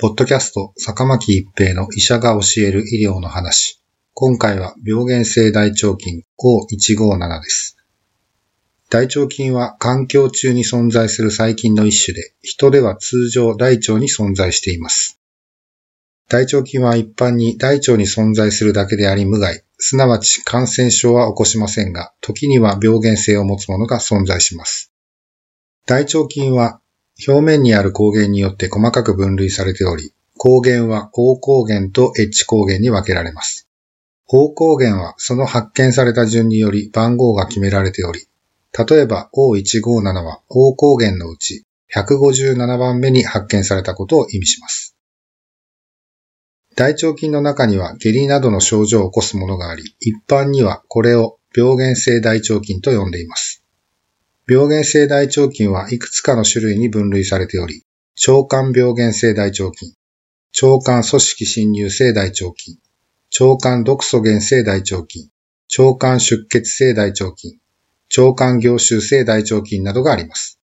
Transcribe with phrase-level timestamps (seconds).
[0.00, 3.82] ポッドキャスト、坂巻一平の医者が教える医療の話。
[4.14, 7.76] 今回は病原性大腸菌 O157 です。
[8.90, 15.18] 大腸菌は環境中に存在する細菌の一種で、人では通常大腸に存在しています。
[16.28, 24.92] 大腸菌は一般に大腸に存在するだけであり無害、すなわち感染症は起こしませんが、時には病原性を持つものが存在します。
[25.86, 26.80] 大腸菌は
[27.26, 33.68] 表面にある抗原によって細かく分類されており、抗原は O 抗原と H 抗原に分けられます。
[34.28, 38.28] O 抗原はその発見された順により番号が決められており、
[38.88, 44.94] 例えば O157 は O 抗原のうち157番目に発見されたことを意味します。
[46.76, 53.57] 大腸菌の中には下痢などの症状を起こすものがあり、一般にはこれを病原性大腸菌と呼んでいます。
[54.50, 57.84] 病原性大腸菌はいくつかの種類に分類されており、
[58.26, 59.92] 腸管病原性大腸菌、
[60.62, 62.78] 腸管組織侵入性大腸菌、
[63.38, 65.28] 腸管毒素原性大腸菌、
[65.78, 67.60] 腸管出血性大腸菌、
[68.16, 70.58] 腸管凝集性大腸菌などがあります。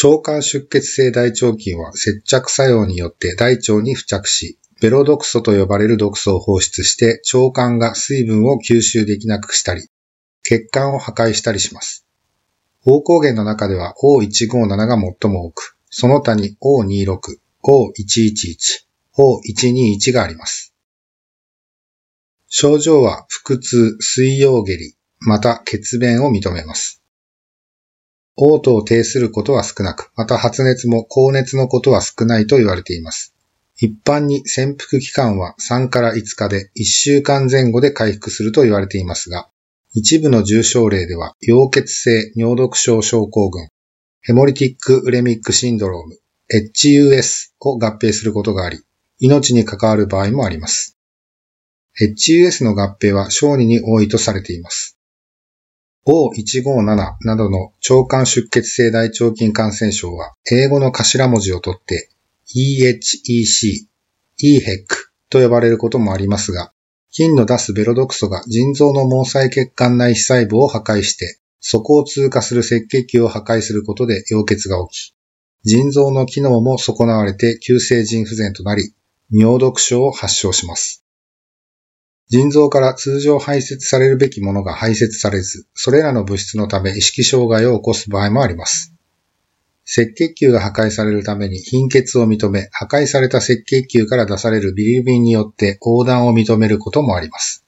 [0.00, 9.88] 腸管出血性大腸菌は接着作用によって大腸に付着し、ベロ毒素と呼ばれる毒素を放出して腸管が水分を吸収できなくしたり、
[10.48, 12.06] 血管を破壊したりします。
[12.84, 18.84] O 抗原の中では O157 が最も多く、その他に O26、O111、
[19.18, 20.72] O121 があります。
[22.46, 27.02] 症状は腹痛、水溶下痢、また血便を認めます。
[28.38, 33.34] 嘔吐を呈することは少なく、また発熱も高熱のことは少ないと言われています。
[33.78, 39.48] 一般に潜伏期間は3から5日で1週間前後で回復すると言われていますが、
[39.98, 43.70] 一部の重症例では、溶血性尿毒症症候群、
[44.20, 46.18] ヘモリティックウレミックシンドローム、
[46.52, 48.80] HUS を合併することがあり、
[49.20, 50.98] 命に関わる場合もあります。
[51.98, 54.98] HUS の合併は小児に多いとされています。
[56.06, 62.10] O157 などの腸管出血性大腸菌感染症は、英語の頭文字を取って
[62.54, 63.86] EHEC、
[64.42, 64.84] EHEC
[65.30, 66.74] と呼ばれることもありますが、
[67.16, 75.14] 菌の出すベロ毒素が腎臓の毛細血管内皮細胞を破壊して、そこを通過する赤血球を破壊することで溶血が起き、
[75.64, 78.92] 腎臓の機能も損なわれて急性腎不全となり、
[79.30, 81.06] 尿毒症を発症します。
[82.28, 88.95] 腎臓から通常排泄されるべきものが排泄されず、それらの物質のため意識障害を起こす場合もあります。
[89.88, 97.64] 赤血球が破壊されるために貧血を認め、破壊された赤血球から出されるビリルビンによって横断を認めることもあります。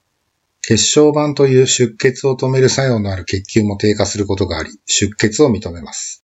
[0.63, 6.25] 血小板という出血を止める作用のある血球も低下することがあり、出血を認めます。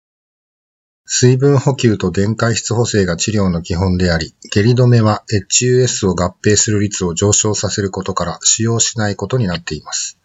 [1.06, 10.18] 水分補給と電解質補正が治療の基本であり、下痢止めは HUS を合併する率を上昇させることから使用しないことになっています。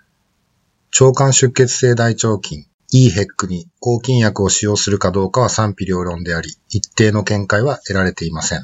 [0.99, 8.63] 腸管出血性大腸菌 EHEC に抗菌薬を使用するかどうかは賛否両論であり、一定の見解は得られていません。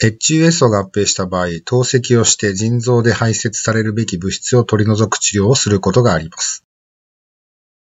[0.00, 6.64] HUS を合併した場合、透析をして腎臓で排泄されるべき物質を取り除く治療をすることがあります。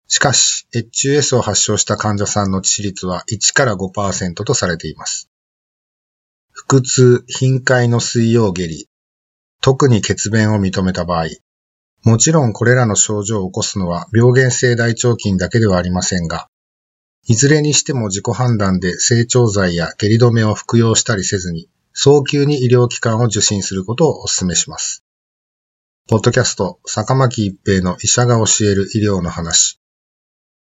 [0.07, 5.29] しかし、HUS を発症した患者さんの致死率は1から5%とされています。
[6.51, 8.87] 腹痛、頻回の水溶下痢、
[9.61, 11.27] 特に血便を認めた場合、
[12.03, 16.47] もちろんこれらの症状を起こすのは病原性大腸菌だけではありませんが、
[17.27, 25.03] いずれにしても自己判断で成長剤や下痢止めを服用したりせずに、早急に医療機関を受診することをお勧めします。
[26.07, 29.79] ポッドキャスト、坂巻一平の医者が教える医療の話。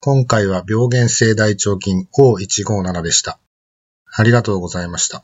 [0.02, 3.40] 今回は病原性大腸菌 O157 でした。
[4.14, 5.24] ありがとうございました。